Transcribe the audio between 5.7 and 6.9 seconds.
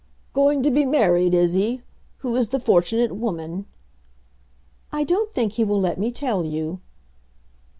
let me tell you."